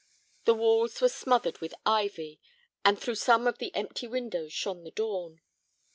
The 0.45 0.55
walls 0.55 0.99
were 0.99 1.09
smothered 1.09 1.59
with 1.59 1.75
ivy, 1.85 2.41
and 2.83 2.99
through 2.99 3.13
some 3.13 3.45
of 3.45 3.59
the 3.59 3.69
empty 3.75 4.07
windows 4.07 4.51
shone 4.51 4.83
the 4.83 4.89
dawn. 4.89 5.41